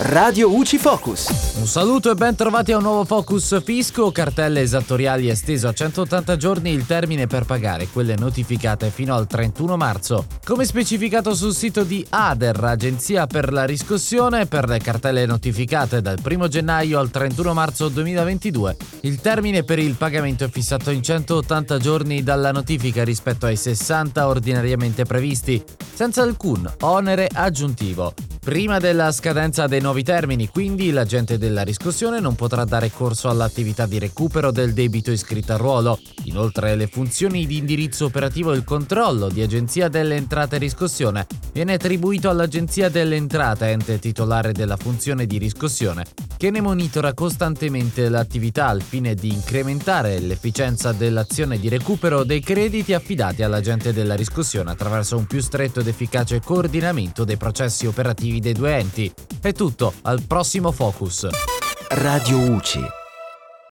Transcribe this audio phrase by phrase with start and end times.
[0.00, 1.56] Radio UCI Focus.
[1.58, 6.36] Un saluto e ben trovati a un nuovo Focus Fisco, cartelle esattoriali esteso a 180
[6.36, 10.26] giorni il termine per pagare quelle notificate fino al 31 marzo.
[10.44, 16.20] Come specificato sul sito di ADER, Agenzia per la riscossione, per le cartelle notificate dal
[16.24, 21.78] 1 gennaio al 31 marzo 2022, il termine per il pagamento è fissato in 180
[21.78, 25.60] giorni dalla notifica rispetto ai 60 ordinariamente previsti,
[25.92, 28.14] senza alcun onere aggiuntivo.
[28.48, 33.84] Prima della scadenza dei nuovi termini, quindi, l'agente della riscossione non potrà dare corso all'attività
[33.84, 36.00] di recupero del debito iscritto a ruolo.
[36.24, 41.26] Inoltre, le funzioni di indirizzo operativo e il controllo di Agenzia delle Entrate e Riscossione
[41.52, 46.06] viene attribuito all'Agenzia delle Entrate, ente titolare della funzione di riscossione,
[46.38, 52.94] che ne monitora costantemente l'attività al fine di incrementare l'efficienza dell'azione di recupero dei crediti
[52.94, 58.52] affidati all'agente della riscossione attraverso un più stretto ed efficace coordinamento dei processi operativi dei
[58.52, 59.12] due enti.
[59.40, 61.28] È tutto, al prossimo Focus.
[61.88, 62.97] Radio UCI.